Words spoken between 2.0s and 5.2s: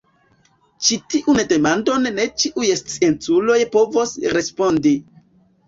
ne ĉiuj scienculoj povos respondi.